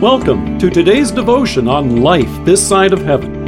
Welcome 0.00 0.58
to 0.60 0.70
today's 0.70 1.10
devotion 1.10 1.68
on 1.68 2.00
life 2.00 2.42
this 2.46 2.66
side 2.66 2.94
of 2.94 3.02
heaven. 3.02 3.44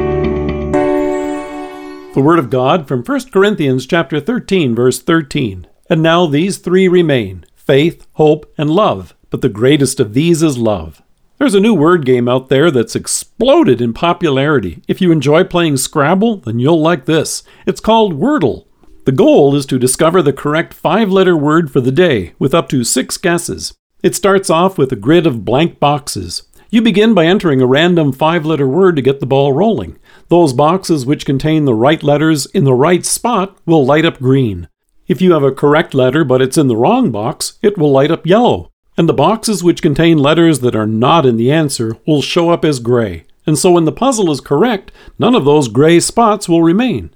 The 2.12 2.20
word 2.20 2.38
of 2.38 2.50
God 2.50 2.86
from 2.86 3.02
1 3.02 3.30
Corinthians 3.30 3.86
chapter 3.86 4.20
13 4.20 4.74
verse 4.74 5.00
13. 5.00 5.66
And 5.88 6.02
now 6.02 6.26
these 6.26 6.58
three 6.58 6.88
remain: 6.88 7.46
faith, 7.54 8.06
hope, 8.12 8.52
and 8.58 8.68
love, 8.68 9.16
but 9.30 9.40
the 9.40 9.48
greatest 9.48 9.98
of 9.98 10.12
these 10.12 10.42
is 10.42 10.58
love. 10.58 11.00
There's 11.38 11.54
a 11.54 11.60
new 11.60 11.72
word 11.72 12.04
game 12.04 12.28
out 12.28 12.50
there 12.50 12.70
that's 12.70 12.94
exploded 12.94 13.80
in 13.80 13.94
popularity. 13.94 14.82
If 14.86 15.00
you 15.00 15.10
enjoy 15.10 15.44
playing 15.44 15.78
Scrabble, 15.78 16.36
then 16.36 16.58
you'll 16.58 16.82
like 16.82 17.06
this. 17.06 17.44
It's 17.66 17.80
called 17.80 18.20
Wordle. 18.20 18.66
The 19.06 19.12
goal 19.12 19.56
is 19.56 19.64
to 19.64 19.78
discover 19.78 20.20
the 20.20 20.34
correct 20.34 20.74
five 20.74 21.10
letter 21.10 21.34
word 21.34 21.72
for 21.72 21.80
the 21.80 21.90
day, 21.90 22.34
with 22.38 22.52
up 22.52 22.68
to 22.68 22.84
six 22.84 23.16
guesses. 23.16 23.72
It 24.02 24.16
starts 24.16 24.50
off 24.50 24.78
with 24.78 24.90
a 24.90 24.96
grid 24.96 25.28
of 25.28 25.44
blank 25.44 25.78
boxes. 25.78 26.42
You 26.74 26.80
begin 26.80 27.12
by 27.12 27.26
entering 27.26 27.60
a 27.60 27.66
random 27.66 28.12
five 28.12 28.46
letter 28.46 28.66
word 28.66 28.96
to 28.96 29.02
get 29.02 29.20
the 29.20 29.26
ball 29.26 29.52
rolling. 29.52 29.98
Those 30.28 30.54
boxes 30.54 31.04
which 31.04 31.26
contain 31.26 31.66
the 31.66 31.74
right 31.74 32.02
letters 32.02 32.46
in 32.46 32.64
the 32.64 32.72
right 32.72 33.04
spot 33.04 33.58
will 33.66 33.84
light 33.84 34.06
up 34.06 34.18
green. 34.20 34.68
If 35.06 35.20
you 35.20 35.32
have 35.34 35.42
a 35.42 35.52
correct 35.52 35.92
letter 35.92 36.24
but 36.24 36.40
it's 36.40 36.56
in 36.56 36.68
the 36.68 36.76
wrong 36.76 37.10
box, 37.10 37.58
it 37.60 37.76
will 37.76 37.92
light 37.92 38.10
up 38.10 38.26
yellow. 38.26 38.70
And 38.96 39.06
the 39.06 39.12
boxes 39.12 39.62
which 39.62 39.82
contain 39.82 40.16
letters 40.16 40.60
that 40.60 40.74
are 40.74 40.86
not 40.86 41.26
in 41.26 41.36
the 41.36 41.52
answer 41.52 41.98
will 42.06 42.22
show 42.22 42.48
up 42.48 42.64
as 42.64 42.78
gray. 42.78 43.26
And 43.46 43.58
so 43.58 43.72
when 43.72 43.84
the 43.84 43.92
puzzle 43.92 44.30
is 44.30 44.40
correct, 44.40 44.90
none 45.18 45.34
of 45.34 45.44
those 45.44 45.68
gray 45.68 46.00
spots 46.00 46.48
will 46.48 46.62
remain. 46.62 47.10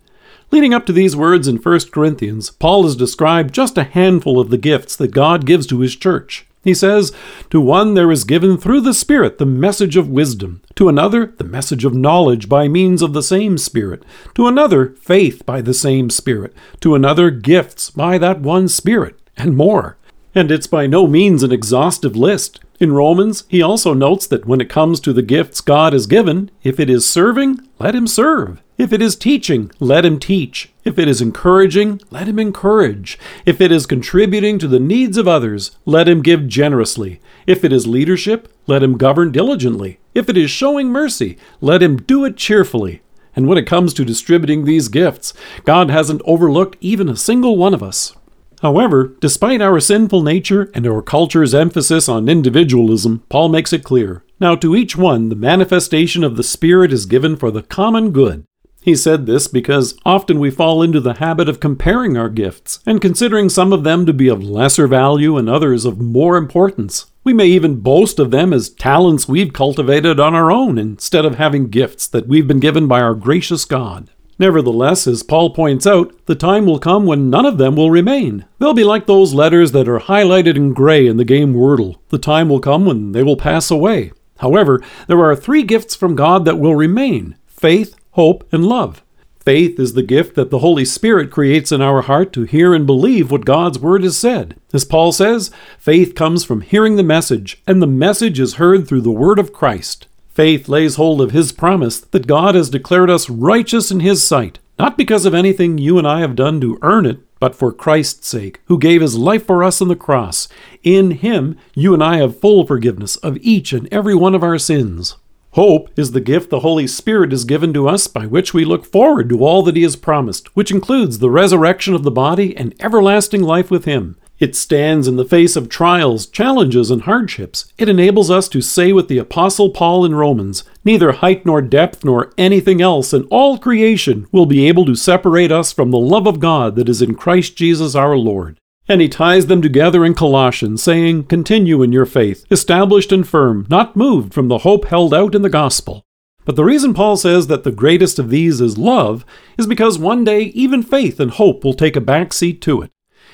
Leading 0.51 0.75
up 0.75 0.85
to 0.85 0.93
these 0.93 1.17
words 1.17 1.49
in 1.49 1.57
1 1.57 1.81
Corinthians, 1.93 2.51
Paul 2.51 2.83
has 2.83 2.95
described 2.95 3.55
just 3.55 3.79
a 3.79 3.85
handful 3.85 4.39
of 4.39 4.51
the 4.51 4.59
gifts 4.59 4.97
that 4.97 5.13
God 5.13 5.47
gives 5.47 5.67
to 5.69 5.81
his 5.81 5.97
church. 5.97 6.47
He 6.67 6.75
says, 6.75 7.13
To 7.51 7.61
one 7.61 7.95
there 7.95 8.11
is 8.11 8.25
given 8.25 8.59
through 8.59 8.81
the 8.81 8.93
Spirit 8.93 9.39
the 9.39 9.47
message 9.47 9.97
of 9.97 10.09
wisdom, 10.09 10.63
to 10.75 10.89
another 10.89 11.27
the 11.27 11.45
message 11.45 11.85
of 11.85 11.95
knowledge 11.95 12.49
by 12.49 12.67
means 12.67 13.03
of 13.03 13.13
the 13.13 13.23
same 13.23 13.57
Spirit, 13.57 14.03
to 14.35 14.49
another 14.49 14.89
faith 15.01 15.47
by 15.47 15.61
the 15.61 15.73
same 15.73 16.11
Spirit, 16.11 16.53
to 16.81 16.97
another 16.97 17.31
gifts 17.31 17.91
by 17.91 18.19
that 18.19 18.41
one 18.41 18.67
Spirit, 18.67 19.17
and 19.37 19.57
more. 19.57 19.97
And 20.35 20.51
it's 20.51 20.67
by 20.67 20.89
no 20.89 21.07
means 21.07 21.45
an 21.45 21.53
exhaustive 21.53 22.17
list. 22.17 22.59
In 22.81 22.91
Romans, 22.91 23.45
he 23.47 23.63
also 23.63 23.95
notes 23.95 24.27
that 24.27 24.45
when 24.45 24.61
it 24.61 24.69
comes 24.69 24.99
to 25.01 25.13
the 25.13 25.23
gifts 25.23 25.61
God 25.61 25.93
has 25.93 26.09
given, 26.09 26.51
if 26.65 26.81
it 26.81 26.91
is 26.91 27.09
serving, 27.09 27.61
let 27.79 27.95
him 27.95 28.09
serve. 28.09 28.61
If 28.79 28.93
it 28.93 29.01
is 29.01 29.17
teaching, 29.17 29.71
let 29.81 30.05
him 30.05 30.19
teach. 30.19 30.71
If 30.85 30.99
it 30.99 31.09
is 31.09 31.23
encouraging, 31.23 32.01
let 32.11 32.29
him 32.29 32.39
encourage. 32.39 33.19
If 33.47 33.61
it 33.61 33.73
is 33.73 33.87
contributing 33.87 34.59
to 34.59 34.69
the 34.69 34.79
needs 34.79 35.17
of 35.17 35.27
others, 35.27 35.71
let 35.87 36.09
him 36.09 36.23
give 36.23 36.47
generously. 36.47 37.21
If 37.47 37.65
it 37.65 37.73
is 37.73 37.87
leadership, 37.87 38.53
let 38.67 38.83
him 38.83 38.99
govern 38.99 39.33
diligently. 39.33 39.99
If 40.15 40.29
it 40.29 40.37
is 40.37 40.51
showing 40.51 40.89
mercy, 40.89 41.39
let 41.63 41.83
him 41.83 41.97
do 41.97 42.27
it 42.27 42.37
cheerfully. 42.37 43.01
And 43.35 43.47
when 43.47 43.57
it 43.57 43.67
comes 43.67 43.95
to 43.95 44.05
distributing 44.05 44.65
these 44.65 44.89
gifts, 44.89 45.33
God 45.65 45.91
hasn't 45.91 46.23
overlooked 46.25 46.77
even 46.81 47.09
a 47.09 47.17
single 47.17 47.57
one 47.57 47.73
of 47.73 47.83
us. 47.83 48.15
However, 48.63 49.15
despite 49.21 49.61
our 49.61 49.81
sinful 49.81 50.23
nature 50.23 50.71
and 50.75 50.87
our 50.87 51.03
culture's 51.03 51.55
emphasis 51.55 52.09
on 52.09 52.29
individualism, 52.29 53.23
Paul 53.29 53.49
makes 53.49 53.73
it 53.73 53.85
clear. 53.85 54.23
Now, 54.41 54.55
to 54.57 54.77
each 54.77 54.97
one, 54.97 55.29
the 55.29 55.37
manifestation 55.37 56.25
of 56.25 56.37
the 56.37 56.43
Spirit 56.43 56.93
is 56.93 57.07
given 57.07 57.37
for 57.37 57.51
the 57.51 57.63
common 57.63 58.11
good. 58.11 58.45
He 58.87 58.95
said 58.95 59.27
this 59.27 59.49
because 59.49 59.99
often 60.07 60.39
we 60.39 60.49
fall 60.49 60.81
into 60.81 61.01
the 61.01 61.15
habit 61.15 61.49
of 61.49 61.59
comparing 61.59 62.17
our 62.17 62.29
gifts 62.29 62.79
and 62.87 63.01
considering 63.01 63.49
some 63.49 63.73
of 63.73 63.83
them 63.83 64.07
to 64.07 64.13
be 64.13 64.29
of 64.29 64.45
lesser 64.45 64.87
value 64.87 65.37
and 65.37 65.51
others 65.51 65.85
of 65.85 66.01
more 66.01 66.37
importance. 66.37 67.07
We 67.25 67.33
may 67.33 67.47
even 67.47 67.81
boast 67.81 68.21
of 68.21 68.31
them 68.31 68.53
as 68.53 68.71
talents 68.71 69.29
we've 69.29 69.53
cultivated 69.53 70.21
on 70.21 70.37
our 70.37 70.53
own 70.53 70.79
instead 70.79 71.25
of 71.25 71.35
having 71.35 71.67
gifts 71.67 72.07
that 72.07 72.29
we've 72.29 72.47
been 72.47 72.61
given 72.61 72.87
by 72.87 73.01
our 73.01 73.17
gracious 73.17 73.65
God. 73.65 74.09
Nevertheless, 74.39 75.09
as 75.09 75.25
Paul 75.25 75.51
points 75.51 75.85
out, 75.85 76.15
the 76.27 76.37
time 76.37 76.65
will 76.65 76.79
come 76.79 77.07
when 77.07 77.29
none 77.29 77.45
of 77.45 77.59
them 77.59 77.75
will 77.75 77.91
remain. 77.91 78.45
They'll 78.61 78.73
be 78.73 78.85
like 78.85 79.07
those 79.07 79.35
letters 79.35 79.73
that 79.73 79.89
are 79.89 79.99
highlighted 79.99 80.55
in 80.55 80.73
gray 80.75 81.09
in 81.09 81.17
the 81.17 81.25
game 81.25 81.55
Wordle. 81.55 81.97
The 82.11 82.19
time 82.19 82.49
will 82.49 82.61
come 82.61 82.87
when 82.87 83.11
they 83.11 83.25
will 83.25 83.37
pass 83.37 83.69
away. 83.69 84.13
However, 84.39 84.81
there 85.09 85.25
are 85.25 85.35
three 85.35 85.65
gifts 85.65 85.97
from 85.97 86.15
God 86.15 86.45
that 86.45 86.61
will 86.61 86.77
remain 86.77 87.35
faith, 87.49 87.97
hope, 88.17 88.47
and 88.53 88.67
love. 88.67 89.03
Faith 89.47 89.79
is 89.79 89.93
the 89.95 90.03
gift 90.03 90.35
that 90.35 90.51
the 90.51 90.59
Holy 90.59 90.85
Spirit 90.85 91.31
creates 91.31 91.71
in 91.71 91.81
our 91.81 92.03
heart 92.03 92.33
to 92.33 92.43
hear 92.43 92.75
and 92.75 92.85
believe 92.85 93.31
what 93.31 93.45
God's 93.45 93.79
Word 93.79 94.03
has 94.03 94.19
said. 94.19 94.57
As 94.73 94.85
Paul 94.85 95.13
says, 95.13 95.53
faith 95.79 96.17
comes 96.17 96.45
from 96.45 96.63
hearing 96.63 96.97
the 96.97 97.05
message, 97.05 97.63
and 97.65 97.81
the 97.81 97.87
message 97.87 98.41
is 98.41 98.55
heard 98.55 98.89
through 98.89 99.03
the 99.03 99.13
Word 99.13 99.39
of 99.39 99.53
Christ. 99.53 100.09
Faith 100.31 100.69
lays 100.69 100.97
hold 100.97 101.21
of 101.21 101.31
His 101.31 101.53
promise 101.53 102.01
that 102.01 102.27
God 102.27 102.57
has 102.57 102.71
declared 102.71 103.09
us 103.09 103.31
righteous 103.31 103.93
in 103.93 104.01
His 104.01 104.27
sight, 104.27 104.59
not 104.81 104.99
because 104.99 105.25
of 105.25 105.33
anything 105.33 105.79
you 105.79 105.97
and 105.97 106.09
I 106.09 106.19
have 106.19 106.35
done 106.35 106.61
to 106.63 106.79
earn 106.83 107.07
it, 107.07 107.21
but 107.39 107.55
for 107.55 107.71
Christ's 107.71 108.27
sake, 108.27 108.61
who 108.65 108.79
gave 108.79 109.01
His 109.01 109.17
life 109.17 109.47
for 109.47 109.63
us 109.63 109.81
on 109.81 109.87
the 109.87 109.95
cross. 109.95 110.49
In 110.83 111.13
Him, 111.13 111.57
you 111.75 111.95
and 111.95 112.03
I 112.03 112.17
have 112.17 112.41
full 112.41 112.67
forgiveness 112.67 113.15
of 113.17 113.39
each 113.43 113.73
and 113.73 113.87
every 113.93 114.17
one 114.17 114.35
of 114.35 114.43
our 114.43 114.59
sins. 114.59 115.17
Hope 115.57 115.89
is 115.97 116.11
the 116.11 116.21
gift 116.21 116.51
the 116.51 116.61
Holy 116.61 116.87
Spirit 116.87 117.31
has 117.31 117.47
given 117.47 117.73
to 117.73 117.89
us 117.89 118.09
by 118.09 118.27
which 118.27 118.53
we 118.53 118.63
look 118.63 118.85
forward 118.85 119.31
to 119.31 119.43
all 119.43 119.63
that 119.63 119.75
He 119.75 119.85
has 119.85 119.97
promised, 119.97 120.55
which 120.55 120.71
includes 120.71 121.19
the 121.19 121.31
resurrection 121.31 121.95
of 121.95 122.03
the 122.03 122.11
body 122.11 122.55
and 122.55 122.75
everlasting 122.79 123.43
life 123.43 123.71
with 123.71 123.87
Him. 123.87 124.19
It 124.39 124.55
stands 124.55 125.09
in 125.09 125.17
the 125.17 125.25
face 125.25 125.57
of 125.57 125.71
trials, 125.71 126.27
challenges, 126.27 126.91
and 126.91 127.01
hardships. 127.01 127.73
It 127.79 127.89
enables 127.89 128.31
us 128.31 128.51
to 128.51 128.61
say 128.61 128.93
with 128.93 129.09
the 129.09 129.17
Apostle 129.17 129.71
Paul 129.71 130.05
in 130.05 130.15
Romans 130.15 130.63
Neither 130.85 131.13
height 131.13 131.47
nor 131.47 131.63
depth 131.63 132.05
nor 132.05 132.35
anything 132.37 132.83
else 132.83 133.15
in 133.15 133.23
all 133.31 133.57
creation 133.57 134.27
will 134.33 134.45
be 134.45 134.69
able 134.69 134.85
to 134.85 134.95
separate 134.95 135.51
us 135.51 135.73
from 135.73 135.91
the 135.91 135.97
love 135.97 136.27
of 136.27 136.39
God 136.39 136.77
that 136.77 136.91
is 136.91 137.01
in 137.01 137.15
Christ 137.15 137.57
Jesus 137.57 137.95
our 137.95 138.19
Lord. 138.19 138.59
And 138.89 139.01
he 139.01 139.09
ties 139.09 139.47
them 139.47 139.63
together 139.63 140.05
in 140.05 140.15
Colossians, 140.15 140.83
saying, 140.83 141.25
Continue 141.25 141.83
in 141.83 141.93
your 141.93 142.07
faith, 142.07 142.45
established 142.51 143.11
and 143.13 143.27
firm, 143.27 143.67
not 143.69 143.97
moved 143.97 144.33
from 144.33 144.49
the 144.49 144.59
hope 144.59 144.87
held 144.87 145.13
out 145.13 145.35
in 145.35 145.43
the 145.43 145.51
gospel. 145.51 146.05
But 146.45 146.55
the 146.55 146.65
reason 146.65 146.95
Paul 146.95 147.17
says 147.17 147.49
that 147.49 147.65
the 147.65 147.73
greatest 147.73 148.21
of 148.21 148.31
these 148.31 148.61
is 148.61 148.79
love 148.79 149.27
is 149.59 149.67
because 149.67 149.99
one 149.99 150.23
day 150.23 150.43
even 150.55 150.83
faith 150.85 151.19
and 151.19 151.33
hope 151.33 151.65
will 151.65 151.75
take 151.75 151.97
a 151.97 152.01
back 152.01 152.33
seat 152.33 152.63
to 152.63 152.83
it. 152.83 152.93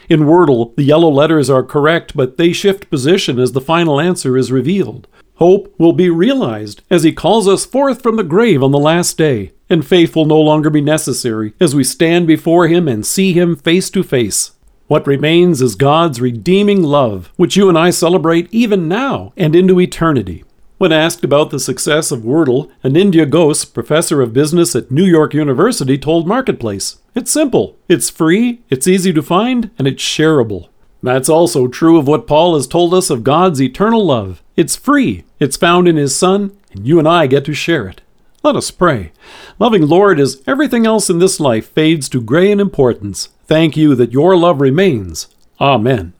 In 0.09 0.21
Wordle, 0.21 0.75
the 0.77 0.83
yellow 0.83 1.11
letters 1.11 1.51
are 1.51 1.63
correct, 1.63 2.17
but 2.17 2.39
they 2.39 2.53
shift 2.53 2.91
position 2.91 3.39
as 3.39 3.53
the 3.53 3.61
final 3.61 4.01
answer 4.01 4.37
is 4.39 4.51
revealed. 4.51 5.07
Hope 5.34 5.75
will 5.79 5.93
be 5.93 6.09
realized 6.09 6.83
as 6.91 7.03
he 7.03 7.13
calls 7.13 7.47
us 7.47 7.67
forth 7.67 8.03
from 8.03 8.17
the 8.17 8.25
grave 8.25 8.63
on 8.63 8.73
the 8.73 8.79
last 8.79 9.19
day, 9.19 9.53
and 9.69 9.87
faith 9.87 10.17
will 10.17 10.25
no 10.25 10.41
longer 10.41 10.71
be 10.71 10.81
necessary 10.81 11.53
as 11.61 11.75
we 11.75 11.84
stand 11.84 12.27
before 12.27 12.67
him 12.67 12.89
and 12.89 13.05
see 13.05 13.33
him 13.33 13.57
face 13.57 13.91
to 13.91 14.03
face. 14.03 14.53
What 14.92 15.06
remains 15.06 15.62
is 15.62 15.75
God's 15.75 16.20
redeeming 16.20 16.82
love, 16.82 17.32
which 17.36 17.56
you 17.56 17.70
and 17.70 17.78
I 17.78 17.88
celebrate 17.88 18.53
even 18.53 18.88
now 18.88 19.32
and 19.38 19.56
into 19.56 19.80
eternity. 19.80 20.44
When 20.76 20.92
asked 20.92 21.25
about 21.25 21.48
the 21.48 21.58
success 21.58 22.12
of 22.12 22.20
Wordle, 22.20 22.70
Anindya 22.84 23.25
Ghose, 23.25 23.64
professor 23.64 24.20
of 24.20 24.34
business 24.34 24.76
at 24.76 24.91
New 24.91 25.06
York 25.06 25.32
University, 25.32 25.97
told 25.97 26.28
Marketplace 26.28 26.98
It's 27.14 27.30
simple, 27.30 27.78
it's 27.88 28.10
free, 28.10 28.60
it's 28.69 28.86
easy 28.86 29.14
to 29.14 29.22
find, 29.22 29.70
and 29.78 29.88
it's 29.88 30.03
shareable. 30.03 30.69
That's 31.03 31.30
also 31.30 31.69
true 31.69 31.97
of 31.97 32.06
what 32.06 32.26
Paul 32.26 32.54
has 32.54 32.66
told 32.66 32.92
us 32.92 33.09
of 33.09 33.24
God's 33.24 33.62
eternal 33.62 34.04
love. 34.04 34.42
It's 34.56 34.76
free, 34.76 35.24
it's 35.41 35.56
found 35.56 35.88
in 35.88 35.97
His 35.97 36.14
Son, 36.14 36.54
and 36.70 36.86
you 36.86 36.98
and 36.98 37.09
I 37.09 37.28
get 37.28 37.47
to 37.47 37.54
share 37.54 37.88
it. 37.88 38.03
Let 38.42 38.56
us 38.56 38.72
pray. 38.72 39.12
Loving 39.58 39.86
Lord, 39.86 40.19
as 40.19 40.42
everything 40.47 40.86
else 40.86 41.08
in 41.08 41.20
this 41.20 41.38
life 41.38 41.70
fades 41.70 42.08
to 42.08 42.20
gray 42.20 42.50
in 42.50 42.58
importance, 42.58 43.28
thank 43.47 43.76
you 43.76 43.94
that 43.94 44.12
your 44.12 44.36
love 44.36 44.60
remains. 44.60 45.28
Amen. 45.60 46.14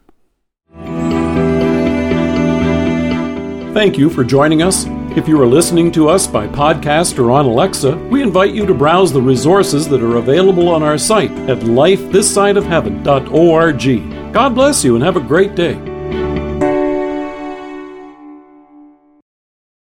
Thank 3.75 3.99
you 3.99 4.09
for 4.11 4.23
joining 4.23 4.63
us. 4.63 4.85
If 5.17 5.27
you 5.27 5.41
are 5.41 5.47
listening 5.47 5.91
to 5.93 6.09
us 6.09 6.27
by 6.27 6.47
podcast 6.47 7.19
or 7.19 7.31
on 7.33 7.45
Alexa, 7.45 7.97
we 7.97 8.23
invite 8.23 8.55
you 8.55 8.65
to 8.67 8.75
browse 8.75 9.13
the 9.13 9.21
resources 9.21 9.89
that 9.89 10.03
are 10.03 10.17
available 10.17 10.69
on 10.69 10.83
our 10.83 10.99
site 10.99 11.33
at 11.51 11.59
lifethissideofheaven.org. 11.59 14.33
God 14.33 14.55
bless 14.55 14.85
you 14.85 14.95
and 14.95 15.05
have 15.05 15.17
a 15.17 15.21
great 15.21 15.55
day. 15.55 15.92